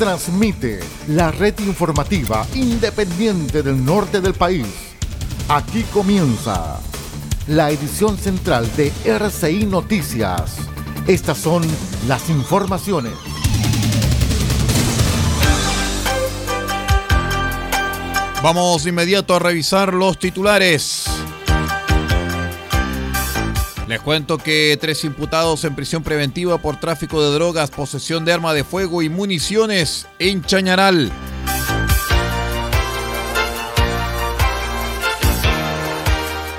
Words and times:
transmite 0.00 0.80
la 1.08 1.30
red 1.30 1.58
informativa 1.58 2.46
independiente 2.54 3.62
del 3.62 3.84
norte 3.84 4.22
del 4.22 4.32
país. 4.32 4.66
Aquí 5.46 5.82
comienza 5.92 6.80
la 7.48 7.70
edición 7.70 8.16
central 8.16 8.66
de 8.76 8.90
RCI 9.04 9.66
Noticias. 9.66 10.56
Estas 11.06 11.36
son 11.36 11.62
las 12.08 12.30
informaciones. 12.30 13.12
Vamos 18.42 18.86
inmediato 18.86 19.34
a 19.34 19.38
revisar 19.38 19.92
los 19.92 20.18
titulares. 20.18 21.04
Les 23.90 24.00
cuento 24.00 24.38
que 24.38 24.78
tres 24.80 25.02
imputados 25.02 25.64
en 25.64 25.74
prisión 25.74 26.04
preventiva 26.04 26.58
por 26.58 26.78
tráfico 26.78 27.20
de 27.20 27.34
drogas, 27.34 27.72
posesión 27.72 28.24
de 28.24 28.32
arma 28.32 28.54
de 28.54 28.62
fuego 28.62 29.02
y 29.02 29.08
municiones 29.08 30.06
en 30.20 30.44
Chañaral. 30.44 31.10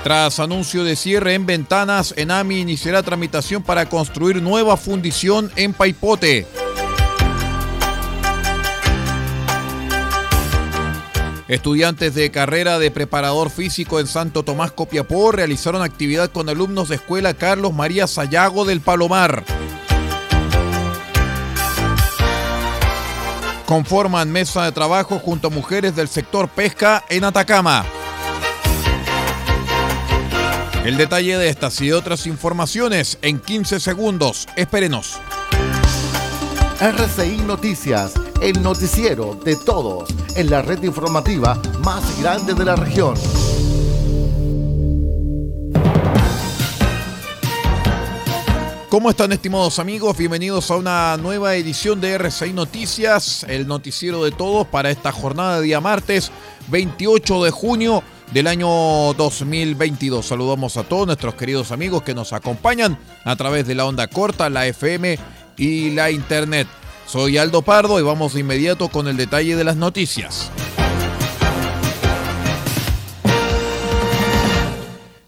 Tras 0.04 0.40
anuncio 0.40 0.84
de 0.84 0.94
cierre 0.94 1.32
en 1.32 1.46
ventanas, 1.46 2.12
Enami 2.18 2.58
iniciará 2.58 3.02
tramitación 3.02 3.62
para 3.62 3.88
construir 3.88 4.42
nueva 4.42 4.76
fundición 4.76 5.50
en 5.56 5.72
Paipote. 5.72 6.46
Estudiantes 11.52 12.14
de 12.14 12.30
carrera 12.30 12.78
de 12.78 12.90
preparador 12.90 13.50
físico 13.50 14.00
en 14.00 14.06
Santo 14.06 14.42
Tomás 14.42 14.72
Copiapó 14.72 15.32
realizaron 15.32 15.82
actividad 15.82 16.30
con 16.30 16.48
alumnos 16.48 16.88
de 16.88 16.94
escuela 16.94 17.34
Carlos 17.34 17.74
María 17.74 18.06
Sayago 18.06 18.64
del 18.64 18.80
Palomar. 18.80 19.44
Conforman 23.66 24.32
mesa 24.32 24.64
de 24.64 24.72
trabajo 24.72 25.18
junto 25.18 25.48
a 25.48 25.50
mujeres 25.50 25.94
del 25.94 26.08
sector 26.08 26.48
pesca 26.48 27.04
en 27.10 27.22
Atacama. 27.22 27.84
El 30.86 30.96
detalle 30.96 31.36
de 31.36 31.50
estas 31.50 31.78
y 31.82 31.88
de 31.88 31.94
otras 31.94 32.26
informaciones 32.26 33.18
en 33.20 33.38
15 33.38 33.78
segundos. 33.78 34.48
Espérenos. 34.56 35.20
RCI 36.80 37.42
Noticias, 37.46 38.14
el 38.42 38.60
noticiero 38.60 39.38
de 39.44 39.54
todos 39.54 40.08
en 40.34 40.50
la 40.50 40.62
red 40.62 40.82
informativa 40.82 41.62
más 41.84 42.20
grande 42.20 42.54
de 42.54 42.64
la 42.64 42.74
región. 42.74 43.14
¿Cómo 48.88 49.10
están 49.10 49.30
estimados 49.30 49.78
amigos? 49.78 50.16
Bienvenidos 50.16 50.72
a 50.72 50.76
una 50.76 51.16
nueva 51.18 51.54
edición 51.54 52.00
de 52.00 52.14
RCI 52.14 52.52
Noticias, 52.52 53.46
el 53.48 53.68
noticiero 53.68 54.24
de 54.24 54.32
todos 54.32 54.66
para 54.66 54.90
esta 54.90 55.12
jornada 55.12 55.60
de 55.60 55.66
día 55.66 55.80
martes 55.80 56.32
28 56.66 57.44
de 57.44 57.50
junio 57.52 58.02
del 58.32 58.48
año 58.48 58.68
2022. 59.14 60.26
Saludamos 60.26 60.76
a 60.76 60.82
todos 60.82 61.06
nuestros 61.06 61.36
queridos 61.36 61.70
amigos 61.70 62.02
que 62.02 62.12
nos 62.12 62.32
acompañan 62.32 62.98
a 63.24 63.36
través 63.36 63.68
de 63.68 63.76
la 63.76 63.86
onda 63.86 64.08
corta, 64.08 64.50
la 64.50 64.66
FM 64.66 65.16
y 65.56 65.90
la 65.90 66.10
internet. 66.10 66.66
Soy 67.06 67.38
Aldo 67.38 67.62
Pardo 67.62 67.98
y 67.98 68.02
vamos 68.02 68.34
de 68.34 68.40
inmediato 68.40 68.88
con 68.88 69.08
el 69.08 69.16
detalle 69.16 69.56
de 69.56 69.64
las 69.64 69.76
noticias. 69.76 70.50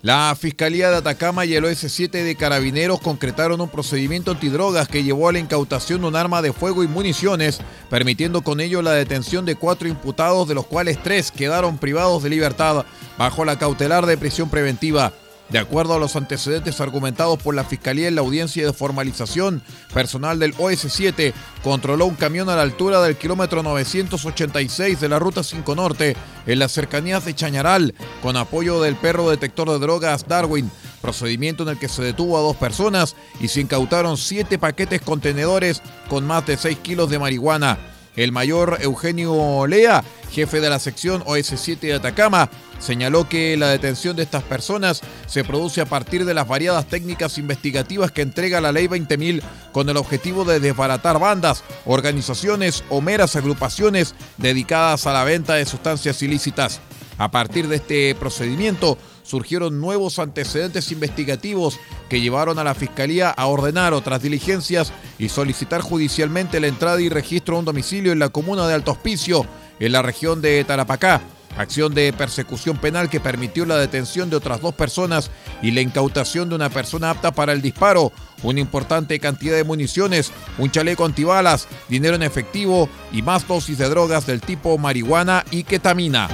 La 0.05 0.37
Fiscalía 0.39 0.91
de 0.91 0.97
Atacama 0.97 1.47
y 1.47 1.55
el 1.55 1.65
OS7 1.65 2.11
de 2.11 2.37
Carabineros 2.37 3.01
concretaron 3.01 3.63
un 3.63 3.71
procedimiento 3.71 4.33
antidrogas 4.33 4.87
que 4.87 5.03
llevó 5.03 5.31
a 5.31 5.33
la 5.33 5.39
incautación 5.39 6.03
de 6.03 6.09
un 6.09 6.15
arma 6.15 6.43
de 6.43 6.53
fuego 6.53 6.85
y 6.85 6.89
municiones, 6.89 7.63
permitiendo 7.89 8.43
con 8.43 8.61
ello 8.61 8.83
la 8.83 8.93
detención 8.93 9.47
de 9.47 9.57
cuatro 9.57 9.89
imputados, 9.89 10.47
de 10.47 10.55
los 10.55 10.67
cuales 10.67 11.03
tres 11.03 11.31
quedaron 11.31 11.79
privados 11.79 12.23
de 12.23 12.29
libertad 12.29 12.85
bajo 13.17 13.47
la 13.47 13.59
cautelar 13.59 14.05
de 14.05 14.19
prisión 14.19 14.51
preventiva. 14.51 15.15
De 15.51 15.59
acuerdo 15.59 15.95
a 15.95 15.99
los 15.99 16.17
antecedentes 16.17 16.81
argumentados 16.81 17.39
por 17.39 17.55
la 17.55 17.65
Fiscalía 17.65 18.09
en 18.09 18.15
la 18.15 18.23
audiencia 18.23 18.65
de 18.65 18.73
formalización, 18.73 19.63
personal 19.93 20.39
del 20.39 20.55
OS7 20.55 21.33
controló 21.63 22.07
un 22.07 22.15
camión 22.15 22.49
a 22.49 22.57
la 22.57 22.63
altura 22.63 23.03
del 23.03 23.17
kilómetro 23.17 23.63
986 23.63 25.01
de 25.01 25.09
la 25.09 25.19
Ruta 25.19 25.43
5 25.43 25.75
Norte, 25.75 26.17
en 26.47 26.59
las 26.59 26.73
cercanías 26.73 27.25
de 27.25 27.35
Chañaral, 27.35 27.95
con 28.23 28.37
apoyo 28.37 28.81
del 28.81 28.97
perro 28.97 29.29
detector 29.31 29.71
de 29.71 29.79
drogas 29.79 30.27
Darwin, 30.27 30.71
procedimiento 31.03 31.63
en 31.63 31.69
el 31.69 31.79
que 31.79 31.89
se 31.89 32.03
detuvo 32.03 32.39
a 32.39 32.43
dos 32.43 32.57
personas 32.57 33.15
y 33.39 33.49
se 33.49 33.61
incautaron 33.61 34.17
siete 34.17 34.59
paquetes 34.59 35.03
contenedores 35.03 35.83
con 36.09 36.27
más 36.27 36.47
de 36.47 36.57
6 36.57 36.79
kilos 36.79 37.11
de 37.11 37.19
marihuana. 37.19 37.79
El 38.17 38.33
mayor 38.33 38.79
Eugenio 38.81 39.67
Lea, 39.67 40.03
jefe 40.31 40.61
de 40.61 40.71
la 40.71 40.79
sección 40.79 41.23
OS7 41.25 41.81
de 41.81 41.95
Atacama, 41.95 42.49
señaló 42.85 43.29
que 43.29 43.57
la 43.57 43.71
detención 43.71 44.15
de 44.15 44.23
estas 44.23 44.43
personas 44.43 45.01
se 45.27 45.43
produce 45.43 45.81
a 45.81 45.87
partir 45.87 46.25
de 46.25 46.35
las 46.35 46.47
variadas 46.47 46.87
técnicas 46.87 47.39
investigativas 47.39 48.13
que 48.13 48.23
entrega 48.23 48.61
la 48.61 48.73
Ley 48.73 48.87
20.000 48.87 49.43
con 49.73 49.89
el 49.89 49.97
objetivo 49.97 50.45
de 50.45 50.61
desbaratar 50.61 51.19
bandas, 51.19 51.65
organizaciones 51.87 52.85
o 52.91 53.01
meras 53.01 53.37
agrupaciones 53.37 54.15
dedicadas 54.37 55.07
a 55.07 55.13
la 55.13 55.25
venta 55.25 55.55
de 55.55 55.65
sustancias 55.65 56.23
ilícitas. 56.23 56.81
A 57.17 57.31
partir 57.31 57.69
de 57.69 57.77
este 57.77 58.15
procedimiento, 58.17 58.99
surgieron 59.23 59.81
nuevos 59.81 60.19
antecedentes 60.19 60.93
investigativos 60.93 61.79
que 62.09 62.21
llevaron 62.21 62.59
a 62.59 62.65
la 62.65 62.75
Fiscalía 62.75 63.31
a 63.31 63.47
ordenar 63.47 63.95
otras 63.95 64.21
diligencias 64.21 64.93
y 65.19 65.29
solicitar 65.29 65.81
judicialmente 65.81 66.61
la 66.61 66.67
entrada 66.67 67.01
y 67.01 67.09
registro 67.09 67.57
a 67.57 67.61
un 67.61 67.65
domicilio 67.65 68.13
en 68.13 68.19
la 68.19 68.29
comuna 68.29 68.67
de 68.67 68.75
Alto 68.75 68.93
Hospicio, 68.93 69.47
en 69.81 69.93
la 69.93 70.03
región 70.03 70.43
de 70.43 70.63
Tarapacá. 70.65 71.23
Acción 71.57 71.95
de 71.95 72.13
persecución 72.13 72.79
penal 72.79 73.09
que 73.09 73.21
permitió 73.21 73.65
la 73.65 73.77
detención 73.77 74.29
de 74.29 74.37
otras 74.37 74.61
dos 74.61 74.75
personas 74.75 75.31
y 75.63 75.71
la 75.71 75.81
incautación 75.81 76.49
de 76.49 76.57
una 76.57 76.69
persona 76.69 77.11
apta 77.11 77.33
para 77.33 77.53
el 77.53 77.63
disparo, 77.63 78.13
una 78.43 78.61
importante 78.61 79.21
cantidad 79.21 79.57
de 79.57 79.65
municiones, 79.65 80.33
un 80.59 80.71
chaleco 80.71 81.05
antibalas, 81.05 81.69
dinero 81.89 82.17
en 82.17 82.23
efectivo 82.23 82.89
y 83.13 83.23
más 83.23 83.47
dosis 83.47 83.79
de 83.79 83.89
drogas 83.89 84.27
del 84.27 84.41
tipo 84.41 84.77
marihuana 84.79 85.45
y 85.51 85.63
ketamina. 85.63 86.29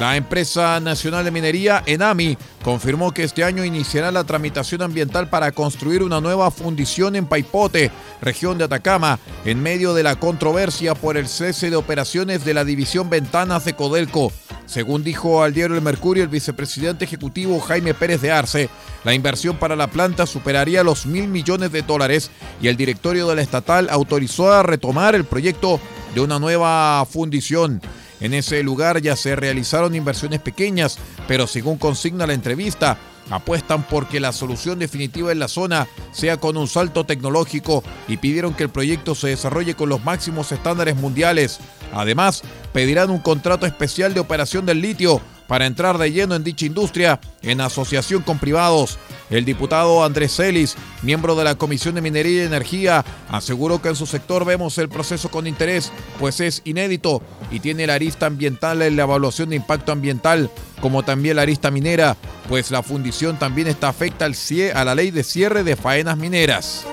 La 0.00 0.16
empresa 0.16 0.80
nacional 0.80 1.26
de 1.26 1.30
minería 1.30 1.82
Enami 1.84 2.38
confirmó 2.64 3.12
que 3.12 3.22
este 3.22 3.44
año 3.44 3.66
iniciará 3.66 4.10
la 4.10 4.24
tramitación 4.24 4.80
ambiental 4.80 5.28
para 5.28 5.52
construir 5.52 6.02
una 6.02 6.22
nueva 6.22 6.50
fundición 6.50 7.16
en 7.16 7.26
Paipote, 7.26 7.90
región 8.22 8.56
de 8.56 8.64
Atacama, 8.64 9.18
en 9.44 9.62
medio 9.62 9.92
de 9.92 10.02
la 10.02 10.16
controversia 10.16 10.94
por 10.94 11.18
el 11.18 11.28
cese 11.28 11.68
de 11.68 11.76
operaciones 11.76 12.46
de 12.46 12.54
la 12.54 12.64
división 12.64 13.10
Ventanas 13.10 13.66
de 13.66 13.74
Codelco. 13.74 14.32
Según 14.64 15.04
dijo 15.04 15.42
al 15.42 15.52
diario 15.52 15.76
El 15.76 15.82
Mercurio 15.82 16.22
el 16.22 16.30
vicepresidente 16.30 17.04
ejecutivo 17.04 17.60
Jaime 17.60 17.92
Pérez 17.92 18.22
de 18.22 18.32
Arce, 18.32 18.70
la 19.04 19.12
inversión 19.12 19.58
para 19.58 19.76
la 19.76 19.88
planta 19.88 20.24
superaría 20.24 20.82
los 20.82 21.04
mil 21.04 21.28
millones 21.28 21.72
de 21.72 21.82
dólares 21.82 22.30
y 22.62 22.68
el 22.68 22.78
directorio 22.78 23.28
de 23.28 23.34
la 23.34 23.42
estatal 23.42 23.90
autorizó 23.90 24.50
a 24.50 24.62
retomar 24.62 25.14
el 25.14 25.24
proyecto 25.24 25.78
de 26.14 26.22
una 26.22 26.38
nueva 26.38 27.04
fundición. 27.04 27.82
En 28.20 28.34
ese 28.34 28.62
lugar 28.62 29.00
ya 29.00 29.16
se 29.16 29.34
realizaron 29.34 29.94
inversiones 29.94 30.40
pequeñas, 30.40 30.98
pero 31.26 31.46
según 31.46 31.78
consigna 31.78 32.26
la 32.26 32.34
entrevista, 32.34 32.98
apuestan 33.30 33.84
porque 33.84 34.20
la 34.20 34.32
solución 34.32 34.78
definitiva 34.78 35.32
en 35.32 35.38
la 35.38 35.48
zona 35.48 35.86
sea 36.12 36.36
con 36.36 36.56
un 36.56 36.68
salto 36.68 37.04
tecnológico 37.04 37.82
y 38.08 38.16
pidieron 38.16 38.54
que 38.54 38.64
el 38.64 38.70
proyecto 38.70 39.14
se 39.14 39.28
desarrolle 39.28 39.74
con 39.74 39.88
los 39.88 40.04
máximos 40.04 40.52
estándares 40.52 40.96
mundiales. 40.96 41.60
Además, 41.92 42.42
pedirán 42.72 43.10
un 43.10 43.18
contrato 43.18 43.66
especial 43.66 44.14
de 44.14 44.20
operación 44.20 44.66
del 44.66 44.82
litio 44.82 45.20
para 45.46 45.66
entrar 45.66 45.98
de 45.98 46.12
lleno 46.12 46.34
en 46.34 46.44
dicha 46.44 46.66
industria 46.66 47.20
en 47.42 47.60
asociación 47.60 48.22
con 48.22 48.38
privados. 48.38 48.98
El 49.30 49.44
diputado 49.44 50.04
Andrés 50.04 50.36
Celis, 50.36 50.76
miembro 51.02 51.36
de 51.36 51.44
la 51.44 51.54
Comisión 51.54 51.94
de 51.94 52.00
Minería 52.00 52.42
y 52.42 52.46
Energía, 52.46 53.04
aseguró 53.30 53.80
que 53.80 53.88
en 53.88 53.96
su 53.96 54.06
sector 54.06 54.44
vemos 54.44 54.76
el 54.78 54.88
proceso 54.88 55.30
con 55.30 55.46
interés, 55.46 55.92
pues 56.18 56.40
es 56.40 56.62
inédito 56.64 57.22
y 57.50 57.60
tiene 57.60 57.86
la 57.86 57.94
arista 57.94 58.26
ambiental 58.26 58.82
en 58.82 58.96
la 58.96 59.04
evaluación 59.04 59.50
de 59.50 59.56
impacto 59.56 59.92
ambiental, 59.92 60.50
como 60.80 61.04
también 61.04 61.36
la 61.36 61.42
arista 61.42 61.70
minera, 61.70 62.16
pues 62.48 62.70
la 62.70 62.82
fundición 62.82 63.38
también 63.38 63.68
está 63.68 63.88
afecta 63.88 64.24
al 64.24 64.34
a 64.74 64.84
la 64.84 64.94
ley 64.94 65.10
de 65.10 65.22
cierre 65.22 65.62
de 65.62 65.76
faenas 65.76 66.16
mineras. 66.16 66.84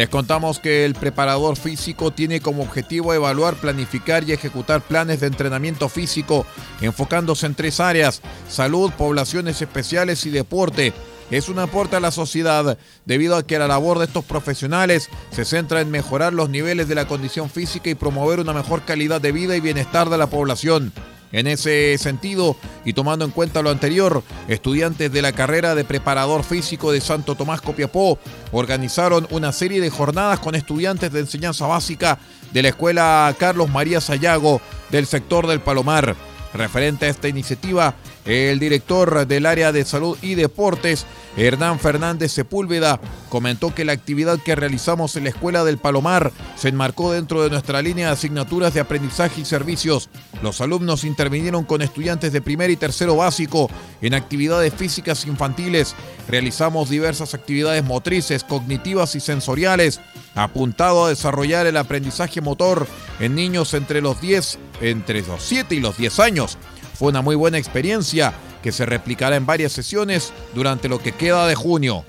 Les 0.00 0.08
contamos 0.08 0.60
que 0.60 0.86
el 0.86 0.94
preparador 0.94 1.58
físico 1.58 2.10
tiene 2.10 2.40
como 2.40 2.62
objetivo 2.62 3.12
evaluar, 3.12 3.56
planificar 3.56 4.26
y 4.26 4.32
ejecutar 4.32 4.80
planes 4.80 5.20
de 5.20 5.26
entrenamiento 5.26 5.90
físico, 5.90 6.46
enfocándose 6.80 7.44
en 7.44 7.54
tres 7.54 7.80
áreas, 7.80 8.22
salud, 8.48 8.90
poblaciones 8.96 9.60
especiales 9.60 10.24
y 10.24 10.30
deporte. 10.30 10.94
Es 11.30 11.50
un 11.50 11.58
aporte 11.58 11.96
a 11.96 12.00
la 12.00 12.12
sociedad 12.12 12.78
debido 13.04 13.36
a 13.36 13.42
que 13.42 13.58
la 13.58 13.68
labor 13.68 13.98
de 13.98 14.06
estos 14.06 14.24
profesionales 14.24 15.10
se 15.32 15.44
centra 15.44 15.82
en 15.82 15.90
mejorar 15.90 16.32
los 16.32 16.48
niveles 16.48 16.88
de 16.88 16.94
la 16.94 17.06
condición 17.06 17.50
física 17.50 17.90
y 17.90 17.94
promover 17.94 18.40
una 18.40 18.54
mejor 18.54 18.86
calidad 18.86 19.20
de 19.20 19.32
vida 19.32 19.54
y 19.54 19.60
bienestar 19.60 20.08
de 20.08 20.16
la 20.16 20.28
población. 20.28 20.94
En 21.32 21.46
ese 21.46 21.96
sentido, 21.98 22.56
y 22.84 22.92
tomando 22.92 23.24
en 23.24 23.30
cuenta 23.30 23.62
lo 23.62 23.70
anterior, 23.70 24.22
estudiantes 24.48 25.12
de 25.12 25.22
la 25.22 25.32
carrera 25.32 25.74
de 25.74 25.84
preparador 25.84 26.42
físico 26.42 26.90
de 26.90 27.00
Santo 27.00 27.36
Tomás 27.36 27.60
Copiapó 27.60 28.18
organizaron 28.50 29.28
una 29.30 29.52
serie 29.52 29.80
de 29.80 29.90
jornadas 29.90 30.40
con 30.40 30.54
estudiantes 30.54 31.12
de 31.12 31.20
enseñanza 31.20 31.66
básica 31.66 32.18
de 32.52 32.62
la 32.62 32.68
Escuela 32.70 33.34
Carlos 33.38 33.70
María 33.70 34.00
Sayago 34.00 34.60
del 34.90 35.06
sector 35.06 35.46
del 35.46 35.60
Palomar. 35.60 36.16
Referente 36.52 37.06
a 37.06 37.08
esta 37.08 37.28
iniciativa, 37.28 37.94
el 38.24 38.58
director 38.58 39.26
del 39.26 39.46
área 39.46 39.70
de 39.70 39.84
salud 39.84 40.18
y 40.20 40.34
deportes, 40.34 41.06
Hernán 41.36 41.78
Fernández 41.78 42.32
Sepúlveda, 42.32 43.00
comentó 43.28 43.72
que 43.72 43.84
la 43.84 43.92
actividad 43.92 44.40
que 44.40 44.56
realizamos 44.56 45.14
en 45.14 45.24
la 45.24 45.30
Escuela 45.30 45.64
del 45.64 45.78
Palomar 45.78 46.32
se 46.56 46.68
enmarcó 46.68 47.12
dentro 47.12 47.42
de 47.42 47.50
nuestra 47.50 47.80
línea 47.82 48.08
de 48.08 48.12
asignaturas 48.14 48.74
de 48.74 48.80
aprendizaje 48.80 49.42
y 49.42 49.44
servicios. 49.44 50.10
Los 50.42 50.60
alumnos 50.60 51.04
intervinieron 51.04 51.64
con 51.64 51.82
estudiantes 51.82 52.32
de 52.32 52.42
primer 52.42 52.70
y 52.70 52.76
tercero 52.76 53.14
básico 53.14 53.70
en 54.02 54.14
actividades 54.14 54.74
físicas 54.74 55.26
infantiles. 55.26 55.94
Realizamos 56.28 56.90
diversas 56.90 57.32
actividades 57.34 57.84
motrices, 57.84 58.42
cognitivas 58.42 59.14
y 59.14 59.20
sensoriales, 59.20 60.00
apuntado 60.34 61.04
a 61.04 61.10
desarrollar 61.10 61.66
el 61.66 61.76
aprendizaje 61.76 62.40
motor 62.40 62.88
en 63.20 63.36
niños 63.36 63.72
entre 63.74 64.00
los 64.00 64.20
10, 64.20 64.58
entre 64.80 65.22
los 65.22 65.42
7 65.42 65.74
y 65.74 65.80
los 65.80 65.96
10 65.96 66.20
años. 66.20 66.58
Fue 66.94 67.08
una 67.08 67.22
muy 67.22 67.36
buena 67.36 67.58
experiencia 67.58 68.34
que 68.62 68.72
se 68.72 68.86
replicará 68.86 69.36
en 69.36 69.46
varias 69.46 69.72
sesiones 69.72 70.32
durante 70.54 70.88
lo 70.88 70.98
que 70.98 71.12
queda 71.12 71.46
de 71.46 71.54
junio. 71.54 72.04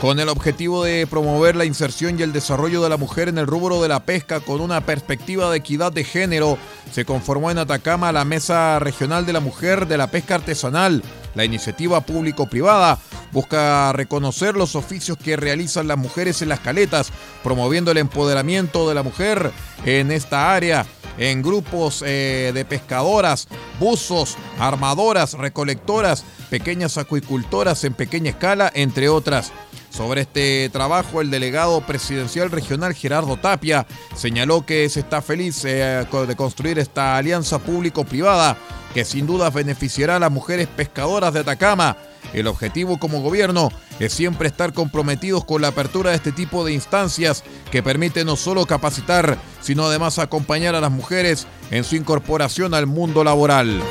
Con 0.00 0.20
el 0.20 0.28
objetivo 0.28 0.84
de 0.84 1.06
promover 1.06 1.56
la 1.56 1.64
inserción 1.64 2.20
y 2.20 2.22
el 2.22 2.32
desarrollo 2.32 2.82
de 2.82 2.90
la 2.90 2.98
mujer 2.98 3.28
en 3.28 3.38
el 3.38 3.46
rubro 3.46 3.80
de 3.82 3.88
la 3.88 4.04
pesca 4.04 4.40
con 4.40 4.60
una 4.60 4.84
perspectiva 4.84 5.50
de 5.50 5.56
equidad 5.56 5.90
de 5.90 6.04
género, 6.04 6.58
se 6.92 7.06
conformó 7.06 7.50
en 7.50 7.58
Atacama 7.58 8.12
la 8.12 8.26
Mesa 8.26 8.78
Regional 8.78 9.24
de 9.24 9.32
la 9.32 9.40
Mujer 9.40 9.88
de 9.88 9.96
la 9.96 10.08
Pesca 10.08 10.34
Artesanal. 10.34 11.02
La 11.34 11.44
iniciativa 11.44 12.02
público-privada 12.02 12.98
busca 13.32 13.92
reconocer 13.94 14.54
los 14.54 14.76
oficios 14.76 15.16
que 15.16 15.36
realizan 15.36 15.88
las 15.88 15.98
mujeres 15.98 16.40
en 16.40 16.50
las 16.50 16.60
caletas, 16.60 17.10
promoviendo 17.46 17.92
el 17.92 17.98
empoderamiento 17.98 18.88
de 18.88 18.94
la 18.96 19.04
mujer 19.04 19.52
en 19.84 20.10
esta 20.10 20.52
área 20.52 20.84
en 21.16 21.42
grupos 21.42 22.02
eh, 22.04 22.50
de 22.52 22.64
pescadoras, 22.64 23.46
buzos, 23.78 24.36
armadoras, 24.58 25.34
recolectoras, 25.34 26.24
pequeñas 26.50 26.98
acuicultoras 26.98 27.84
en 27.84 27.94
pequeña 27.94 28.30
escala, 28.30 28.72
entre 28.74 29.08
otras. 29.08 29.52
Sobre 29.90 30.22
este 30.22 30.68
trabajo, 30.72 31.20
el 31.20 31.30
delegado 31.30 31.80
presidencial 31.82 32.50
regional 32.50 32.94
Gerardo 32.94 33.36
Tapia 33.36 33.86
señaló 34.16 34.66
que 34.66 34.88
se 34.88 34.98
está 34.98 35.22
feliz 35.22 35.64
eh, 35.64 36.04
de 36.04 36.36
construir 36.36 36.80
esta 36.80 37.16
alianza 37.16 37.60
público-privada 37.60 38.58
que 38.92 39.04
sin 39.04 39.24
duda 39.24 39.50
beneficiará 39.50 40.16
a 40.16 40.18
las 40.18 40.32
mujeres 40.32 40.66
pescadoras 40.66 41.32
de 41.32 41.40
Atacama 41.40 41.96
el 42.36 42.46
objetivo 42.46 42.98
como 42.98 43.22
gobierno 43.22 43.70
es 43.98 44.12
siempre 44.12 44.46
estar 44.46 44.72
comprometidos 44.72 45.44
con 45.44 45.62
la 45.62 45.68
apertura 45.68 46.10
de 46.10 46.16
este 46.16 46.32
tipo 46.32 46.64
de 46.64 46.74
instancias 46.74 47.42
que 47.72 47.82
permiten 47.82 48.26
no 48.26 48.36
solo 48.36 48.66
capacitar, 48.66 49.38
sino 49.60 49.86
además 49.86 50.18
acompañar 50.18 50.74
a 50.74 50.80
las 50.80 50.90
mujeres 50.90 51.46
en 51.70 51.82
su 51.82 51.96
incorporación 51.96 52.74
al 52.74 52.86
mundo 52.86 53.24
laboral. 53.24 53.82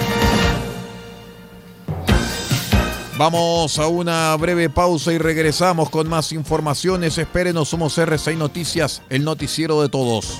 Vamos 3.17 3.79
a 3.79 3.87
una 3.87 4.35
breve 4.35 4.69
pausa 4.69 5.11
y 5.11 5.17
regresamos 5.17 5.89
con 5.89 6.07
más 6.07 6.31
informaciones. 6.31 7.17
Espérenos, 7.17 7.69
somos 7.69 7.97
R6 7.97 8.37
Noticias, 8.37 9.01
el 9.09 9.23
noticiero 9.23 9.81
de 9.81 9.89
todos. 9.89 10.39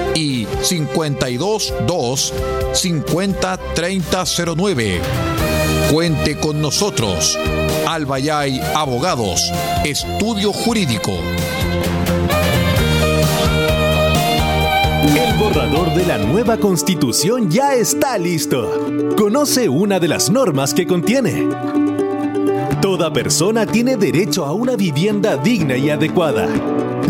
y 0.15 0.45
522 0.45 2.33
50 2.73 3.57
3009. 3.75 5.01
Cuente 5.91 6.39
con 6.39 6.61
nosotros. 6.61 7.37
Albayay 7.87 8.61
Abogados, 8.75 9.51
Estudio 9.83 10.53
Jurídico. 10.53 11.11
El 15.03 15.37
borrador 15.37 15.93
de 15.93 16.05
la 16.05 16.17
nueva 16.17 16.57
constitución 16.57 17.49
ya 17.49 17.73
está 17.75 18.17
listo. 18.17 18.87
Conoce 19.17 19.67
una 19.67 19.99
de 19.99 20.07
las 20.07 20.29
normas 20.29 20.73
que 20.73 20.87
contiene. 20.87 21.49
Toda 22.81 23.11
persona 23.11 23.65
tiene 23.65 23.97
derecho 23.97 24.45
a 24.45 24.53
una 24.53 24.75
vivienda 24.75 25.37
digna 25.37 25.75
y 25.75 25.89
adecuada. 25.89 26.47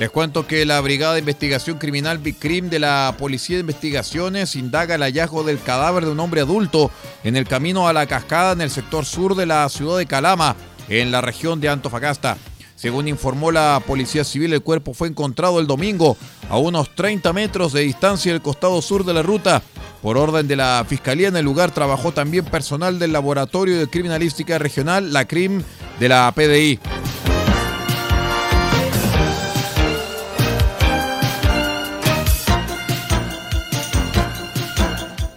Les 0.00 0.08
cuento 0.08 0.46
que 0.46 0.64
la 0.64 0.80
Brigada 0.80 1.12
de 1.12 1.18
Investigación 1.18 1.76
Criminal 1.76 2.16
BICRIM 2.16 2.70
de 2.70 2.78
la 2.78 3.14
Policía 3.18 3.56
de 3.56 3.60
Investigaciones 3.60 4.56
indaga 4.56 4.94
el 4.94 5.02
hallazgo 5.02 5.44
del 5.44 5.60
cadáver 5.60 6.06
de 6.06 6.12
un 6.12 6.20
hombre 6.20 6.40
adulto 6.40 6.90
en 7.22 7.36
el 7.36 7.46
camino 7.46 7.86
a 7.86 7.92
la 7.92 8.06
cascada 8.06 8.52
en 8.52 8.62
el 8.62 8.70
sector 8.70 9.04
sur 9.04 9.34
de 9.34 9.44
la 9.44 9.68
ciudad 9.68 9.98
de 9.98 10.06
Calama, 10.06 10.56
en 10.88 11.12
la 11.12 11.20
región 11.20 11.60
de 11.60 11.68
Antofagasta. 11.68 12.38
Según 12.76 13.08
informó 13.08 13.52
la 13.52 13.82
Policía 13.86 14.24
Civil, 14.24 14.54
el 14.54 14.62
cuerpo 14.62 14.94
fue 14.94 15.06
encontrado 15.06 15.60
el 15.60 15.66
domingo 15.66 16.16
a 16.48 16.56
unos 16.56 16.94
30 16.94 17.34
metros 17.34 17.74
de 17.74 17.82
distancia 17.82 18.32
del 18.32 18.40
costado 18.40 18.80
sur 18.80 19.04
de 19.04 19.12
la 19.12 19.20
ruta. 19.20 19.62
Por 20.00 20.16
orden 20.16 20.48
de 20.48 20.56
la 20.56 20.82
Fiscalía 20.88 21.28
en 21.28 21.36
el 21.36 21.44
lugar 21.44 21.72
trabajó 21.72 22.10
también 22.10 22.46
personal 22.46 22.98
del 22.98 23.12
Laboratorio 23.12 23.78
de 23.78 23.86
Criminalística 23.86 24.58
Regional, 24.58 25.12
la 25.12 25.26
CRIM, 25.26 25.62
de 25.98 26.08
la 26.08 26.32
PDI. 26.34 26.80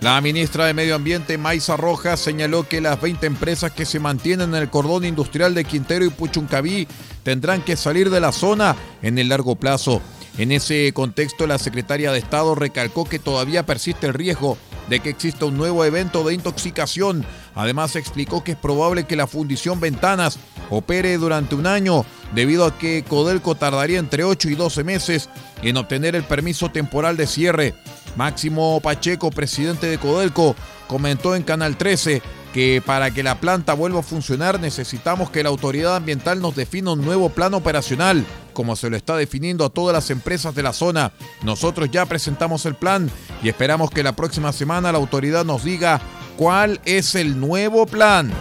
La 0.04 0.20
ministra 0.20 0.66
de 0.66 0.74
Medio 0.74 0.96
Ambiente, 0.96 1.38
Maisa 1.38 1.78
Rojas, 1.78 2.20
señaló 2.20 2.68
que 2.68 2.82
las 2.82 3.00
20 3.00 3.26
empresas 3.26 3.72
que 3.72 3.86
se 3.86 4.02
mantienen 4.02 4.50
en 4.54 4.62
el 4.62 4.70
cordón 4.70 5.06
industrial 5.06 5.56
de 5.56 5.64
Quintero 5.64 6.04
y 6.04 6.10
Puchuncaví 6.10 6.90
tendrán 7.24 7.62
que 7.62 7.78
salir 7.78 8.10
de 8.10 8.20
la 8.20 8.34
zona 8.34 8.76
en 9.02 9.18
el 9.18 9.30
largo 9.30 9.56
plazo. 9.56 10.02
En 10.38 10.52
ese 10.52 10.92
contexto, 10.92 11.48
la 11.48 11.58
secretaria 11.58 12.12
de 12.12 12.20
Estado 12.20 12.54
recalcó 12.54 13.06
que 13.06 13.18
todavía 13.18 13.66
persiste 13.66 14.06
el 14.06 14.14
riesgo 14.14 14.58
de 14.90 15.00
que 15.00 15.10
exista 15.10 15.46
un 15.46 15.56
nuevo 15.56 15.86
evento 15.86 16.26
de 16.26 16.34
intoxicación. 16.34 17.26
Además, 17.56 17.96
explicó 17.96 18.44
que 18.44 18.54
es 18.54 18.58
probable 18.58 19.06
que 19.06 19.16
la 19.16 19.28
fundición 19.28 19.80
Ventanas 19.80 20.40
opere 20.70 21.18
durante 21.18 21.56
un 21.56 21.68
año, 21.68 22.06
debido 22.34 22.66
a 22.66 22.78
que 22.78 23.04
Codelco 23.08 23.56
tardaría 23.56 24.00
entre 24.00 24.24
8 24.24 24.50
y 24.50 24.56
12 24.56 24.84
meses 24.84 25.30
en 25.62 25.78
obtener 25.78 26.16
el 26.16 26.24
permiso 26.24 26.70
temporal 26.70 27.18
de 27.18 27.28
cierre. 27.28 27.76
Máximo 28.16 28.80
Pacheco, 28.82 29.32
presidente 29.32 29.88
de 29.88 29.98
Codelco, 29.98 30.56
comentó 30.88 31.36
en 31.36 31.44
Canal 31.44 31.78
13 31.78 32.22
que 32.54 32.84
para 32.86 33.10
que 33.10 33.24
la 33.24 33.40
planta 33.40 33.74
vuelva 33.74 34.02
a 34.02 34.04
funcionar 34.04 34.60
necesitamos 34.60 35.32
que 35.32 35.42
la 35.42 35.50
autoridad 35.50 35.96
ambiental 35.96 36.40
nos 36.40 36.56
defina 36.56 36.92
un 36.92 37.04
nuevo 37.04 37.30
plan 37.30 37.56
operacional, 37.56 38.24
como 38.54 38.76
se 38.76 38.92
lo 38.92 38.96
está 38.96 39.18
definiendo 39.18 39.66
a 39.66 39.70
todas 39.70 39.94
las 39.94 40.12
empresas 40.12 40.54
de 40.54 40.62
la 40.62 40.72
zona. 40.72 41.12
Nosotros 41.42 41.90
ya 41.92 42.06
presentamos 42.06 42.68
el 42.68 42.76
plan 42.76 43.10
y 43.42 43.50
esperamos 43.50 43.90
que 43.90 44.04
la 44.04 44.16
próxima 44.16 44.54
semana 44.54 44.92
la 44.92 45.00
autoridad 45.00 45.44
nos 45.46 45.64
diga 45.64 46.00
cuál 46.38 46.80
es 46.86 47.16
el 47.16 47.40
nuevo 47.40 47.86
plan. 47.86 48.32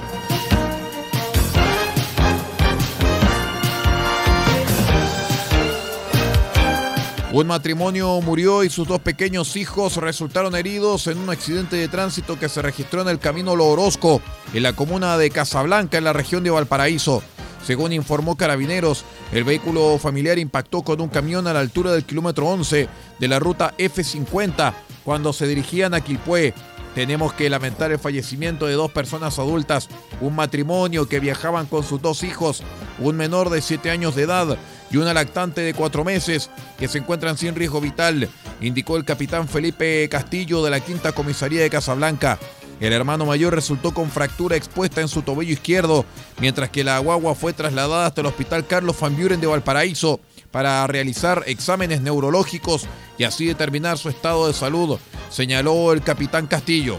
Un 7.33 7.47
matrimonio 7.47 8.21
murió 8.21 8.63
y 8.63 8.69
sus 8.69 8.87
dos 8.87 9.01
pequeños 9.01 9.57
hijos 9.57 9.97
resultaron 9.97 10.55
heridos 10.55 11.07
en 11.07 11.17
un 11.17 11.31
accidente 11.31 11.77
de 11.77 11.89
tránsito 11.89 12.39
que 12.39 12.51
se 12.51 12.61
registró 12.61 13.01
en 13.01 13.09
el 13.09 13.19
camino 13.19 13.57
Lo 13.57 13.69
Orozco, 13.69 14.21
en 14.53 14.63
la 14.63 14.75
comuna 14.75 15.17
de 15.17 15.31
Casablanca, 15.31 15.97
en 15.97 16.05
la 16.05 16.13
región 16.13 16.45
de 16.45 16.51
Valparaíso. 16.51 17.23
Según 17.65 17.95
informó 17.95 18.37
Carabineros, 18.37 19.07
el 19.33 19.45
vehículo 19.45 19.97
familiar 19.99 20.39
impactó 20.39 20.83
con 20.83 21.01
un 21.01 21.09
camión 21.09 21.47
a 21.47 21.55
la 21.55 21.61
altura 21.61 21.93
del 21.93 22.05
kilómetro 22.05 22.49
11 22.49 22.89
de 23.19 23.29
la 23.29 23.39
ruta 23.39 23.73
F50 23.79 24.75
cuando 25.03 25.33
se 25.33 25.47
dirigían 25.47 25.95
a 25.95 26.03
Quilpué. 26.03 26.53
Tenemos 26.95 27.33
que 27.33 27.49
lamentar 27.49 27.91
el 27.91 27.99
fallecimiento 27.99 28.67
de 28.67 28.75
dos 28.75 28.91
personas 28.91 29.39
adultas, 29.39 29.89
un 30.21 30.35
matrimonio 30.35 31.09
que 31.09 31.21
viajaban 31.21 31.67
con 31.67 31.85
sus 31.85 32.03
dos 32.03 32.23
hijos, 32.23 32.63
un 32.99 33.17
menor 33.17 33.49
de 33.49 33.63
7 33.63 33.91
años 33.91 34.15
de 34.15 34.25
edad 34.25 34.59
y 34.91 34.99
una 34.99 35.15
lactante 35.15 35.63
de 35.63 35.73
cuatro 35.73 36.05
meses 36.05 36.51
que 36.79 36.89
se 36.89 36.99
encuentran 36.99 37.39
sin 37.39 37.55
riesgo 37.55 37.81
vital, 37.81 38.29
indicó 38.61 38.99
el 38.99 39.07
capitán 39.07 39.49
Felipe 39.49 40.07
Castillo 40.11 40.63
de 40.63 40.71
la 40.71 40.81
Quinta 40.81 41.13
Comisaría 41.13 41.63
de 41.63 41.71
Casablanca. 41.71 42.39
El 42.79 42.93
hermano 42.93 43.25
mayor 43.25 43.55
resultó 43.55 43.95
con 43.95 44.11
fractura 44.11 44.57
expuesta 44.57 45.01
en 45.01 45.09
su 45.09 45.23
tobillo 45.23 45.53
izquierdo, 45.53 46.05
mientras 46.41 46.69
que 46.69 46.85
la 46.85 46.99
guagua 46.99 47.35
fue 47.35 47.53
trasladada 47.53 48.07
hasta 48.07 48.21
el 48.21 48.27
Hospital 48.27 48.67
Carlos 48.67 48.99
Van 49.01 49.17
Buren 49.17 49.41
de 49.41 49.47
Valparaíso 49.47 50.21
para 50.53 50.87
realizar 50.87 51.43
exámenes 51.47 52.03
neurológicos 52.03 52.87
y 53.19 53.25
así 53.25 53.47
determinar 53.47 53.99
su 53.99 54.09
estado 54.09 54.47
de 54.47 54.53
salud, 54.53 54.99
señaló 55.31 55.93
el 55.93 56.03
capitán 56.03 56.47
Castillo. 56.47 56.99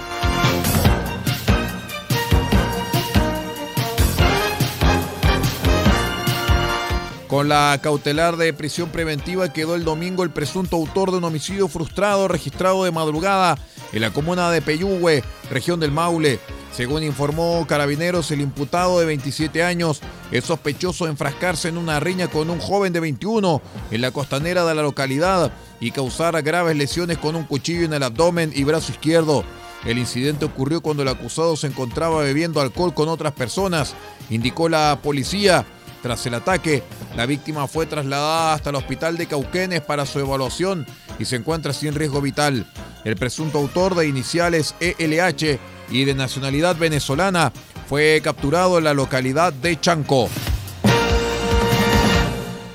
Con 7.33 7.50
la 7.50 7.79
cautelar 7.81 8.38
de 8.38 8.53
prisión 8.53 8.89
preventiva 8.89 9.51
quedó 9.51 9.74
el 9.74 9.83
domingo 9.83 10.24
el 10.24 10.29
presunto 10.29 10.75
autor 10.75 11.10
de 11.10 11.17
un 11.17 11.24
homicidio 11.24 11.67
frustrado 11.67 12.27
registrado 12.27 12.83
de 12.83 12.91
madrugada 12.91 13.57
en 13.91 14.01
la 14.01 14.12
comuna 14.12 14.51
de 14.51 14.62
Peyúgue, 14.62 15.24
región 15.50 15.79
del 15.79 15.91
Maule. 15.91 16.39
Según 16.72 17.01
informó 17.01 17.65
Carabineros, 17.67 18.29
el 18.29 18.41
imputado 18.41 19.00
de 19.00 19.07
27 19.07 19.63
años 19.63 20.01
es 20.33 20.45
sospechoso 20.45 21.05
de 21.05 21.11
enfrascarse 21.11 21.69
en 21.69 21.77
una 21.77 21.99
riña 21.99 22.27
con 22.27 22.49
un 22.49 22.59
joven 22.59 22.91
de 22.91 22.99
21 22.99 23.61
en 23.91 24.01
la 24.01 24.09
costanera 24.09 24.65
de 24.65 24.73
la 24.73 24.81
localidad 24.81 25.53
y 25.79 25.91
causar 25.91 26.41
graves 26.41 26.75
lesiones 26.75 27.19
con 27.19 27.35
un 27.35 27.43
cuchillo 27.43 27.85
en 27.85 27.93
el 27.93 28.01
abdomen 28.01 28.51
y 28.55 28.63
brazo 28.63 28.91
izquierdo. 28.91 29.43
El 29.85 29.99
incidente 29.99 30.45
ocurrió 30.45 30.81
cuando 30.81 31.03
el 31.03 31.09
acusado 31.09 31.55
se 31.55 31.67
encontraba 31.67 32.23
bebiendo 32.23 32.61
alcohol 32.61 32.95
con 32.95 33.09
otras 33.09 33.33
personas, 33.33 33.93
indicó 34.31 34.69
la 34.69 34.97
policía. 35.03 35.65
Tras 36.01 36.25
el 36.25 36.33
ataque, 36.33 36.83
la 37.15 37.27
víctima 37.27 37.67
fue 37.67 37.85
trasladada 37.85 38.55
hasta 38.55 38.71
el 38.71 38.75
hospital 38.75 39.17
de 39.17 39.27
Cauquenes 39.27 39.81
para 39.81 40.05
su 40.05 40.19
evaluación 40.19 40.87
y 41.19 41.25
se 41.25 41.35
encuentra 41.35 41.73
sin 41.73 41.93
riesgo 41.93 42.21
vital. 42.21 42.65
El 43.05 43.15
presunto 43.17 43.59
autor 43.59 43.93
de 43.95 44.07
iniciales 44.07 44.73
ELH 44.79 45.59
y 45.91 46.05
de 46.05 46.15
nacionalidad 46.15 46.75
venezolana 46.75 47.53
fue 47.87 48.21
capturado 48.23 48.77
en 48.77 48.83
la 48.83 48.93
localidad 48.93 49.53
de 49.53 49.79
Chancó. 49.79 50.29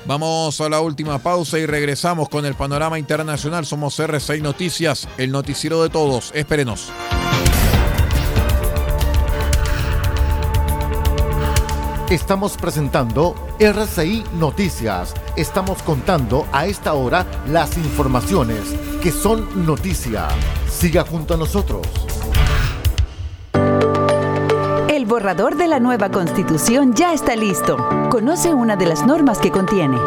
Vamos 0.05 0.59
a 0.59 0.69
la 0.69 0.81
última 0.81 1.19
pausa 1.19 1.59
y 1.59 1.67
regresamos 1.67 2.29
con 2.29 2.43
el 2.45 2.55
panorama 2.55 2.97
internacional. 2.97 3.65
Somos 3.65 3.99
R6 3.99 4.41
Noticias, 4.41 5.07
el 5.19 5.31
noticiero 5.31 5.83
de 5.83 5.89
todos. 5.89 6.31
Espérenos. 6.33 6.91
Estamos 12.09 12.57
presentando 12.57 13.35
RCI 13.59 14.23
Noticias. 14.33 15.13
Estamos 15.35 15.83
contando 15.83 16.47
a 16.51 16.65
esta 16.65 16.95
hora 16.95 17.23
las 17.47 17.77
informaciones 17.77 18.61
que 19.03 19.11
son 19.11 19.63
noticia. 19.63 20.27
Siga 20.67 21.03
junto 21.03 21.35
a 21.35 21.37
nosotros. 21.37 22.08
Borrador 25.09 25.55
de 25.55 25.67
la 25.67 25.79
nueva 25.79 26.09
constitución 26.09 26.93
ya 26.93 27.13
está 27.13 27.35
listo. 27.35 27.77
Conoce 28.11 28.53
una 28.53 28.75
de 28.75 28.85
las 28.85 29.03
normas 29.07 29.39
que 29.39 29.49
contiene. 29.49 29.97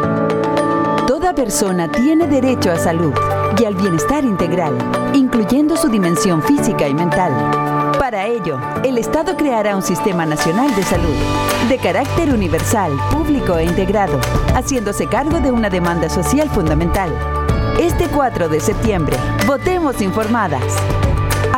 Toda 1.05 1.35
persona 1.35 1.91
tiene 1.91 2.25
derecho 2.25 2.71
a 2.71 2.77
salud 2.77 3.13
y 3.59 3.65
al 3.65 3.75
bienestar 3.75 4.23
integral, 4.23 4.73
incluyendo 5.13 5.75
su 5.75 5.89
dimensión 5.89 6.41
física 6.41 6.87
y 6.87 6.93
mental 6.93 7.33
Para 7.99 8.25
ello, 8.27 8.57
el 8.83 8.97
Estado 8.97 9.35
creará 9.35 9.75
un 9.75 9.81
sistema 9.81 10.25
nacional 10.25 10.73
de 10.73 10.83
salud, 10.83 11.15
de 11.67 11.77
carácter 11.79 12.33
universal, 12.33 12.93
público 13.11 13.57
e 13.57 13.65
integrado, 13.65 14.21
haciéndose 14.55 15.07
cargo 15.07 15.41
de 15.41 15.51
una 15.51 15.69
demanda 15.69 16.09
social 16.09 16.49
fundamental. 16.49 17.11
Este 17.77 18.07
4 18.07 18.47
de 18.47 18.61
septiembre, 18.61 19.17
votemos 19.45 20.01
informadas. 20.01 20.63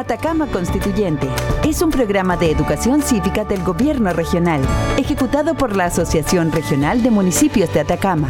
Atacama 0.06 0.46
Constituyente 0.46 1.28
es 1.68 1.82
un 1.82 1.90
programa 1.90 2.38
de 2.38 2.52
educación 2.52 3.02
cívica 3.02 3.44
del 3.44 3.64
gobierno 3.64 4.14
regional, 4.14 4.62
ejecutado 4.98 5.56
por 5.56 5.76
la 5.76 5.86
Asociación 5.86 6.52
Regional 6.52 7.02
de 7.02 7.10
Municipios 7.10 7.74
de 7.74 7.80
Atacama. 7.80 8.30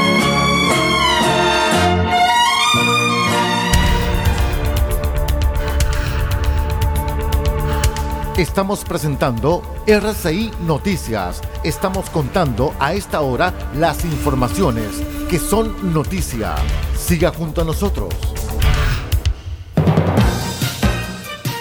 Estamos 8.41 8.83
presentando 8.83 9.61
RCI 9.85 10.49
Noticias. 10.65 11.41
Estamos 11.63 12.09
contando 12.09 12.73
a 12.79 12.95
esta 12.95 13.21
hora 13.21 13.53
las 13.77 14.03
informaciones 14.03 14.87
que 15.29 15.37
son 15.37 15.93
noticia. 15.93 16.55
Siga 16.97 17.31
junto 17.31 17.61
a 17.61 17.65
nosotros. 17.65 18.09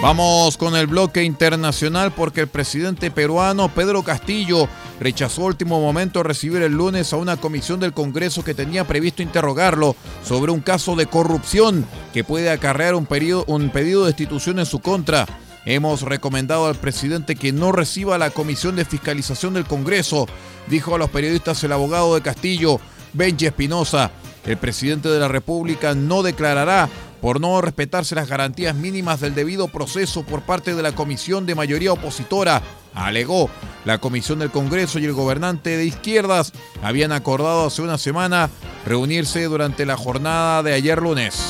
Vamos 0.01 0.57
con 0.57 0.75
el 0.75 0.87
bloque 0.87 1.23
internacional 1.23 2.13
porque 2.13 2.41
el 2.41 2.49
presidente 2.49 3.11
peruano 3.11 3.69
Pedro 3.69 4.03
Castillo 4.03 4.67
rechazó 5.01 5.43
último 5.43 5.83
momento 5.83 6.23
recibir 6.23 6.63
el 6.63 6.73
lunes 6.73 7.13
a 7.13 7.17
una 7.17 7.37
comisión 7.37 7.79
del 7.81 7.93
Congreso 7.93 8.43
que 8.43 8.55
tenía 8.55 8.87
previsto 8.87 9.23
interrogarlo 9.23 9.97
sobre 10.25 10.51
un 10.51 10.61
caso 10.61 10.97
de 10.97 11.05
corrupción 11.05 11.85
que 12.15 12.25
puede 12.25 12.49
acarrear 12.49 12.95
un, 12.95 13.07
un 13.49 13.69
pedido 13.69 14.01
de 14.01 14.07
destitución 14.07 14.59
en 14.59 14.65
su 14.65 14.79
contra. 14.79 15.27
Hemos 15.71 16.03
recomendado 16.03 16.67
al 16.67 16.75
presidente 16.75 17.37
que 17.37 17.53
no 17.53 17.71
reciba 17.71 18.19
la 18.19 18.31
comisión 18.31 18.75
de 18.75 18.85
fiscalización 18.85 19.55
del 19.55 19.67
Congreso, 19.67 20.27
dijo 20.67 20.97
a 20.97 20.99
los 20.99 21.11
periodistas 21.11 21.63
el 21.63 21.71
abogado 21.71 22.17
de 22.17 22.23
Castillo, 22.23 22.81
Benji 23.13 23.47
Espinosa. 23.47 24.11
El 24.45 24.57
presidente 24.57 25.09
de 25.09 25.21
la 25.21 25.29
República 25.29 25.95
no 25.95 26.25
declarará 26.25 26.89
por 27.21 27.41
no 27.41 27.61
respetarse 27.61 28.17
las 28.17 28.29
garantías 28.29 28.75
mínimas 28.75 29.21
del 29.21 29.37
debido 29.37 29.69
proceso 29.69 30.25
por 30.25 30.43
parte 30.43 30.75
de 30.75 30.83
la 30.83 30.91
comisión 30.91 31.47
de 31.47 31.55
mayoría 31.55 31.93
opositora, 31.93 32.63
alegó. 32.93 33.49
La 33.85 33.99
comisión 33.99 34.41
del 34.41 34.51
Congreso 34.51 34.99
y 34.99 35.05
el 35.05 35.13
gobernante 35.13 35.77
de 35.77 35.85
izquierdas 35.85 36.53
habían 36.83 37.13
acordado 37.13 37.67
hace 37.67 37.81
una 37.81 37.97
semana 37.97 38.51
reunirse 38.85 39.45
durante 39.45 39.87
la 39.87 39.97
jornada 39.97 40.65
de 40.65 40.75
ayer 40.75 41.01
lunes. 41.01 41.41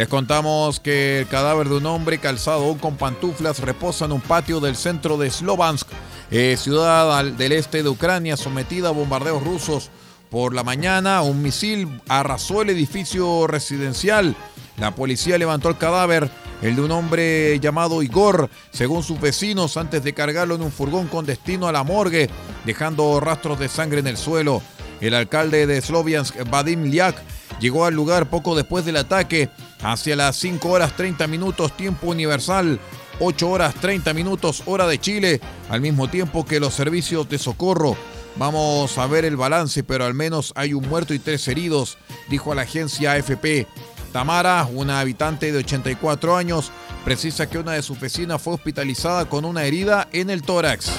Les 0.00 0.08
contamos 0.08 0.80
que 0.80 1.20
el 1.20 1.26
cadáver 1.26 1.68
de 1.68 1.76
un 1.76 1.84
hombre 1.84 2.16
calzado 2.16 2.64
aún 2.64 2.78
con 2.78 2.96
pantuflas 2.96 3.58
reposa 3.58 4.06
en 4.06 4.12
un 4.12 4.22
patio 4.22 4.58
del 4.58 4.74
centro 4.74 5.18
de 5.18 5.30
Slovansk, 5.30 5.86
eh, 6.30 6.56
ciudad 6.56 7.22
del 7.22 7.52
este 7.52 7.82
de 7.82 7.90
Ucrania, 7.90 8.38
sometida 8.38 8.88
a 8.88 8.92
bombardeos 8.92 9.44
rusos. 9.44 9.90
Por 10.30 10.54
la 10.54 10.64
mañana, 10.64 11.20
un 11.20 11.42
misil 11.42 12.00
arrasó 12.08 12.62
el 12.62 12.70
edificio 12.70 13.46
residencial. 13.46 14.34
La 14.78 14.94
policía 14.94 15.36
levantó 15.36 15.68
el 15.68 15.76
cadáver, 15.76 16.30
el 16.62 16.76
de 16.76 16.80
un 16.80 16.92
hombre 16.92 17.60
llamado 17.60 18.02
Igor, 18.02 18.48
según 18.70 19.02
sus 19.02 19.20
vecinos, 19.20 19.76
antes 19.76 20.02
de 20.02 20.14
cargarlo 20.14 20.54
en 20.54 20.62
un 20.62 20.72
furgón 20.72 21.08
con 21.08 21.26
destino 21.26 21.68
a 21.68 21.72
la 21.72 21.84
morgue, 21.84 22.30
dejando 22.64 23.20
rastros 23.20 23.58
de 23.58 23.68
sangre 23.68 24.00
en 24.00 24.06
el 24.06 24.16
suelo. 24.16 24.62
El 25.02 25.12
alcalde 25.12 25.66
de 25.66 25.82
Sloviansk, 25.82 26.48
Vadim 26.48 26.84
Liak, 26.84 27.16
llegó 27.60 27.84
al 27.84 27.94
lugar 27.94 28.30
poco 28.30 28.56
después 28.56 28.86
del 28.86 28.96
ataque, 28.96 29.50
hacia 29.82 30.16
las 30.16 30.36
5 30.36 30.68
horas 30.68 30.96
30 30.96 31.26
minutos 31.26 31.76
tiempo 31.76 32.08
universal, 32.08 32.78
8 33.18 33.48
horas 33.48 33.74
30 33.74 34.14
minutos 34.14 34.62
hora 34.66 34.86
de 34.86 34.98
Chile, 34.98 35.40
al 35.68 35.80
mismo 35.80 36.08
tiempo 36.08 36.44
que 36.44 36.60
los 36.60 36.74
servicios 36.74 37.28
de 37.28 37.38
socorro. 37.38 37.96
Vamos 38.36 38.96
a 38.96 39.06
ver 39.06 39.24
el 39.24 39.36
balance, 39.36 39.82
pero 39.82 40.04
al 40.04 40.14
menos 40.14 40.52
hay 40.54 40.72
un 40.72 40.88
muerto 40.88 41.14
y 41.14 41.18
tres 41.18 41.46
heridos, 41.48 41.98
dijo 42.28 42.54
la 42.54 42.62
agencia 42.62 43.12
AFP. 43.12 43.66
Tamara, 44.12 44.68
una 44.72 45.00
habitante 45.00 45.52
de 45.52 45.58
84 45.58 46.36
años, 46.36 46.72
precisa 47.04 47.48
que 47.48 47.58
una 47.58 47.72
de 47.72 47.82
sus 47.82 48.00
vecinas 48.00 48.40
fue 48.40 48.54
hospitalizada 48.54 49.28
con 49.28 49.44
una 49.44 49.64
herida 49.64 50.08
en 50.12 50.30
el 50.30 50.42
tórax. 50.42 50.90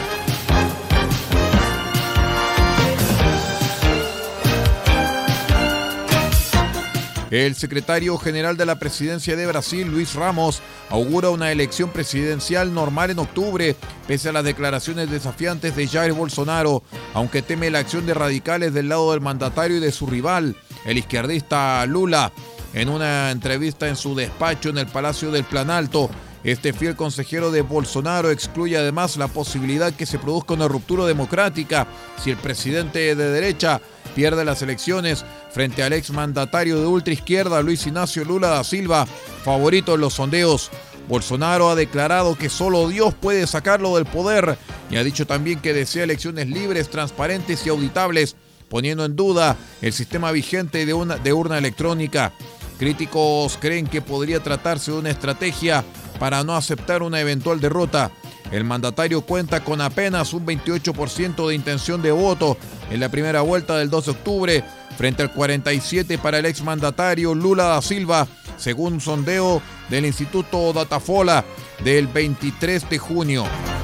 El 7.32 7.56
secretario 7.56 8.18
general 8.18 8.58
de 8.58 8.66
la 8.66 8.78
presidencia 8.78 9.38
de 9.38 9.48
Brasil, 9.48 9.88
Luis 9.88 10.16
Ramos, 10.16 10.62
augura 10.90 11.30
una 11.30 11.50
elección 11.54 11.90
presidencial 11.90 12.74
normal 12.74 13.10
en 13.10 13.20
octubre, 13.20 13.78
pese 14.06 14.28
a 14.28 14.34
las 14.34 14.44
declaraciones 14.44 15.10
desafiantes 15.10 15.74
de 15.78 15.88
Jair 15.88 16.12
Bolsonaro, 16.12 16.84
aunque 17.14 17.42
teme 17.42 17.72
la 17.72 17.80
acción 17.80 18.06
de 18.06 18.14
radicales 18.14 18.74
del 18.74 18.90
lado 18.90 19.12
del 19.12 19.22
mandatario 19.22 19.78
y 19.78 19.80
de 19.80 19.94
su 19.94 20.08
rival, 20.08 20.58
el 20.84 20.98
izquierdista 20.98 21.86
Lula. 21.86 22.34
En 22.74 22.90
una 22.90 23.32
entrevista 23.32 23.88
en 23.88 23.96
su 23.96 24.14
despacho 24.14 24.68
en 24.68 24.80
el 24.80 24.88
Palacio 24.88 25.32
del 25.32 25.46
Planalto, 25.46 26.10
este 26.44 26.74
fiel 26.74 26.98
consejero 26.98 27.50
de 27.52 27.62
Bolsonaro 27.62 28.30
excluye 28.30 28.76
además 28.76 29.16
la 29.16 29.30
posibilidad 29.30 29.94
que 29.94 30.06
se 30.06 30.20
produzca 30.20 30.56
una 30.56 30.68
ruptura 30.68 31.06
democrática 31.06 31.88
si 32.22 32.32
el 32.32 32.38
presidente 32.38 33.16
de 33.16 33.30
derecha 33.30 33.80
pierde 34.16 34.46
las 34.46 34.62
elecciones 34.62 35.26
frente 35.52 35.84
al 35.84 35.94
exmandatario 35.94 36.80
de 36.80 36.88
ultraizquierda 36.88 37.62
Luis 37.62 37.86
Ignacio 37.88 38.24
Lula 38.24 38.50
da 38.50 38.64
Silva, 38.64 39.06
favorito 39.44 39.96
en 39.96 40.02
los 40.02 40.14
sondeos. 40.14 40.70
Bolsonaro 41.08 41.70
ha 41.70 41.76
declarado 41.76 42.38
que 42.38 42.50
solo 42.50 42.88
Dios 42.88 43.14
puede 43.14 43.48
sacarlo 43.48 43.96
del 43.96 44.06
poder 44.06 44.58
y 44.90 44.98
ha 44.98 45.04
dicho 45.04 45.26
también 45.26 45.60
que 45.60 45.74
desea 45.74 46.04
elecciones 46.04 46.48
libres, 46.48 46.90
transparentes 46.90 47.66
y 47.66 47.70
auditables, 47.70 48.36
poniendo 48.70 49.04
en 49.04 49.16
duda 49.16 49.58
el 49.82 49.94
sistema 49.94 50.32
vigente 50.32 50.86
de, 50.86 50.94
una, 50.94 51.18
de 51.18 51.34
urna 51.34 51.58
electrónica. 51.58 52.32
Críticos 52.80 53.58
creen 53.60 53.88
que 53.88 54.02
podría 54.02 54.42
tratarse 54.42 54.92
de 54.92 54.98
una 54.98 55.10
estrategia 55.10 55.84
para 56.20 56.44
no 56.44 56.56
aceptar 56.56 57.04
una 57.04 57.20
eventual 57.20 57.60
derrota. 57.60 58.12
El 58.52 58.66
mandatario 58.66 59.22
cuenta 59.22 59.64
con 59.64 59.80
apenas 59.80 60.34
un 60.34 60.46
28% 60.46 61.48
de 61.48 61.56
intención 61.56 62.02
de 62.02 62.12
voto 62.12 62.58
en 62.90 63.00
la 63.00 63.10
primera 63.10 63.42
vuelta 63.42 63.78
del 63.78 63.90
2 63.90 64.06
de 64.06 64.12
octubre, 64.12 64.64
frente 64.98 65.24
al 65.24 65.34
47% 65.34 66.20
para 66.20 66.40
el 66.40 66.46
exmandatario 66.46 67.34
Lula 67.34 67.64
da 67.64 67.82
Silva, 67.82 68.28
según 68.58 69.00
sondeo 69.00 69.62
del 69.90 70.06
Instituto 70.06 70.74
Datafola 70.74 71.46
del 71.84 72.08
23 72.08 72.90
de 72.90 72.98
junio. 72.98 73.81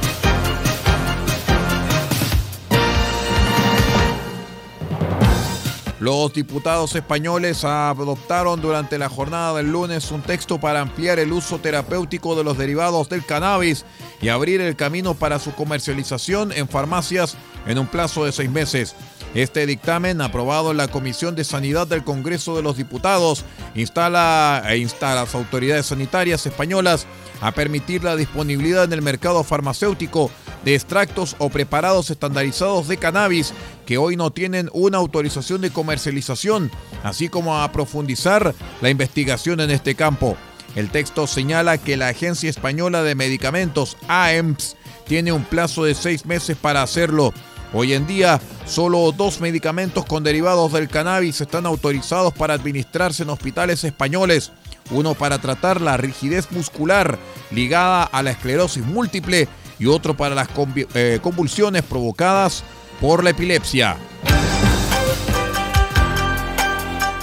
Los 5.99 6.31
diputados 6.31 6.95
españoles 6.95 7.63
adoptaron 7.63 8.61
durante 8.61 8.99
la 8.99 9.09
jornada 9.09 9.57
del 9.57 9.71
lunes 9.71 10.11
un 10.11 10.21
texto 10.21 10.59
para 10.59 10.81
ampliar 10.81 11.17
el 11.17 11.33
uso 11.33 11.57
terapéutico 11.57 12.35
de 12.35 12.43
los 12.43 12.55
derivados 12.55 13.09
del 13.09 13.25
cannabis 13.25 13.83
y 14.21 14.29
abrir 14.29 14.61
el 14.61 14.75
camino 14.75 15.15
para 15.15 15.39
su 15.39 15.55
comercialización 15.55 16.51
en 16.51 16.67
farmacias 16.67 17.35
en 17.65 17.79
un 17.79 17.87
plazo 17.87 18.25
de 18.25 18.31
seis 18.31 18.51
meses. 18.51 18.95
Este 19.33 19.65
dictamen, 19.65 20.21
aprobado 20.21 20.69
en 20.69 20.77
la 20.77 20.87
Comisión 20.87 21.35
de 21.35 21.43
Sanidad 21.43 21.87
del 21.87 22.03
Congreso 22.03 22.55
de 22.55 22.61
los 22.61 22.77
Diputados, 22.77 23.43
instala 23.73 24.63
e 24.67 24.87
a 25.01 25.15
las 25.15 25.33
autoridades 25.33 25.87
sanitarias 25.87 26.45
españolas 26.45 27.07
a 27.41 27.51
permitir 27.51 28.03
la 28.03 28.15
disponibilidad 28.15 28.83
en 28.85 28.93
el 28.93 29.01
mercado 29.01 29.43
farmacéutico 29.43 30.31
de 30.67 30.75
extractos 30.75 31.37
o 31.39 31.47
preparados 31.47 32.09
estandarizados 32.09 32.89
de 32.89 32.97
cannabis 32.97 33.53
que 33.85 33.97
hoy 33.97 34.17
no 34.17 34.31
tienen 34.31 34.69
una 34.73 34.97
autorización 34.97 35.61
de 35.61 35.69
comercialización, 35.69 36.69
así 37.03 37.29
como 37.29 37.57
a 37.57 37.71
profundizar 37.71 38.53
la 38.81 38.89
investigación 38.89 39.61
en 39.61 39.71
este 39.71 39.95
campo. 39.95 40.35
El 40.75 40.89
texto 40.89 41.25
señala 41.25 41.77
que 41.77 41.95
la 41.95 42.09
Agencia 42.09 42.49
Española 42.49 43.01
de 43.01 43.15
Medicamentos, 43.15 43.95
AEMS, 44.09 44.75
tiene 45.07 45.31
un 45.31 45.45
plazo 45.45 45.85
de 45.85 45.95
seis 45.95 46.25
meses 46.25 46.57
para 46.57 46.83
hacerlo. 46.83 47.33
Hoy 47.71 47.93
en 47.93 48.05
día, 48.05 48.41
solo 48.65 49.13
dos 49.13 49.39
medicamentos 49.39 50.03
con 50.03 50.25
derivados 50.25 50.73
del 50.73 50.89
cannabis 50.89 51.39
están 51.39 51.65
autorizados 51.65 52.33
para 52.33 52.55
administrarse 52.55 53.23
en 53.23 53.29
hospitales 53.29 53.85
españoles. 53.85 54.51
Uno 54.91 55.13
para 55.13 55.39
tratar 55.39 55.79
la 55.79 55.95
rigidez 55.95 56.51
muscular 56.51 57.17
ligada 57.51 58.03
a 58.03 58.21
la 58.21 58.31
esclerosis 58.31 58.85
múltiple 58.85 59.47
y 59.79 59.85
otro 59.85 60.15
para 60.15 60.35
las 60.35 60.47
eh, 60.93 61.19
convulsiones 61.21 61.83
provocadas 61.83 62.63
por 62.99 63.23
la 63.23 63.31
epilepsia. 63.31 63.97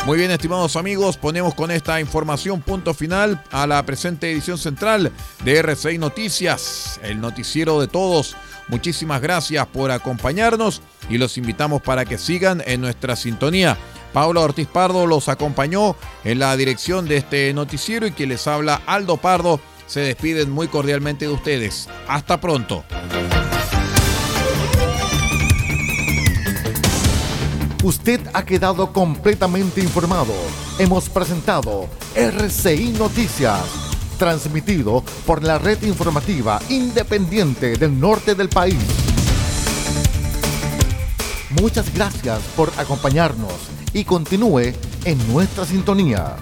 Muy 0.07 0.19
bien, 0.19 0.31
estimados 0.31 0.77
amigos, 0.77 1.17
ponemos 1.17 1.55
con 1.55 1.71
esta 1.71 1.99
información 1.99 2.61
punto 2.61 2.93
final 2.93 3.43
a 3.51 3.67
la 3.67 3.83
presente 3.87 4.31
edición 4.31 4.59
central 4.59 5.11
de 5.45 5.57
RCI 5.63 5.97
Noticias, 5.97 7.01
el 7.03 7.23
noticiero 7.23 7.81
de 7.81 7.89
todos. 7.89 8.37
Muchísimas 8.69 9.23
gracias 9.23 9.67
por 9.67 9.91
acompañarnos 9.91 10.83
y 11.09 11.17
los 11.17 11.39
invitamos 11.39 11.81
para 11.81 12.05
que 12.05 12.19
sigan 12.19 12.63
en 12.67 12.83
nuestra 12.83 13.17
sintonía. 13.17 13.79
Paula 14.13 14.43
Ortiz 14.43 14.69
Pardo 14.69 15.07
los 15.07 15.31
acompañó 15.31 15.97
en 16.23 16.39
la 16.39 16.55
dirección 16.55 17.09
de 17.09 17.17
este 17.17 17.55
noticiero 17.55 18.07
y 18.07 18.13
quien 18.13 18.29
les 18.29 18.47
habla 18.47 18.83
Aldo 18.87 19.17
Pardo 19.17 19.59
se 19.87 20.01
despiden 20.01 20.51
muy 20.51 20.69
cordialmente 20.69 21.27
de 21.27 21.33
ustedes. 21.33 21.89
Hasta 22.09 22.41
pronto. 22.41 22.85
Usted 27.85 28.21
ha 28.33 28.47
quedado 28.47 28.95
completamente 28.95 29.83
informado. 29.83 30.33
Hemos 30.79 31.11
presentado 31.11 31.87
RCI 32.15 32.95
Noticias, 32.99 33.61
transmitido 34.19 35.05
por 35.27 35.45
la 35.45 35.59
red 35.59 35.83
informativa 35.83 36.61
independiente 36.71 37.77
del 37.77 38.01
norte 38.01 38.35
del 38.35 38.49
país. 38.49 38.79
Muchas 41.61 41.95
gracias 41.95 42.41
por 42.57 42.73
acompañarnos 42.79 43.53
y 43.93 44.05
continúe 44.05 44.73
en 45.05 45.33
nuestra 45.33 45.67
sintonía. 45.67 46.37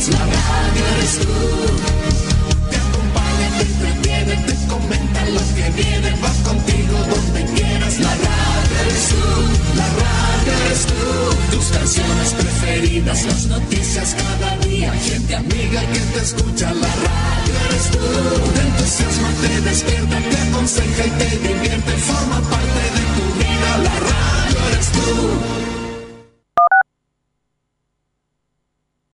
Queridos, 0.00 0.18
la 0.18 0.26
radio 0.26 0.86
eres 0.96 1.18
tú. 1.18 1.69